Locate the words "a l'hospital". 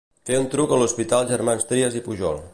0.73-1.29